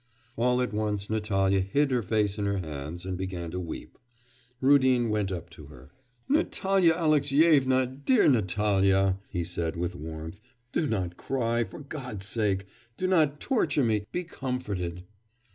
All 0.35 0.61
at 0.63 0.73
once 0.73 1.11
Natalya 1.11 1.59
hid 1.59 1.91
her 1.91 2.01
face 2.01 2.39
in 2.39 2.45
her 2.47 2.57
hands 2.57 3.05
and 3.05 3.15
began 3.15 3.51
to 3.51 3.59
weep. 3.59 3.99
Rudin 4.59 5.11
went 5.11 5.31
up 5.31 5.47
to 5.51 5.67
her. 5.67 5.91
'Natalya 6.27 6.93
Alexyevna! 6.93 7.85
dear 8.03 8.27
Natalya!' 8.27 9.19
he 9.29 9.43
said 9.43 9.75
with 9.75 9.95
warmth, 9.95 10.39
'do 10.71 10.87
not 10.87 11.17
cry, 11.17 11.63
for 11.63 11.81
God's 11.81 12.25
sake, 12.25 12.65
do 12.97 13.05
not 13.05 13.39
torture 13.39 13.83
me, 13.83 14.07
be 14.11 14.23
comforted. 14.23 15.03